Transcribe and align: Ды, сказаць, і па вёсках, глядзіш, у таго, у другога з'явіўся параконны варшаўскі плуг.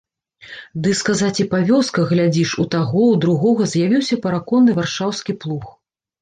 Ды, 0.85 0.93
сказаць, 1.01 1.35
і 1.43 1.45
па 1.51 1.59
вёсках, 1.69 2.05
глядзіш, 2.13 2.53
у 2.63 2.65
таго, 2.77 3.03
у 3.17 3.19
другога 3.27 3.69
з'явіўся 3.75 4.19
параконны 4.25 4.71
варшаўскі 4.81 5.39
плуг. 5.45 5.71